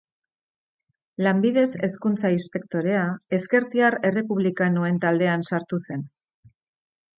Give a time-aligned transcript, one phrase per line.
[1.25, 3.03] Lanbidez hezkuntza-inspektorea,
[3.39, 6.05] ezkertiar errepublikanoen taldean sartu zen.